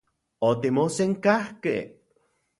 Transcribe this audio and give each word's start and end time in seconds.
Otimosenkajkej. 0.47 1.79